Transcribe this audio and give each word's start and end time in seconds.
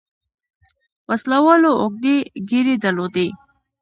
وسله 1.09 1.37
والو 1.45 1.71
اوږدې 1.83 2.15
ږيرې 2.49 2.75
درلودې. 2.83 3.27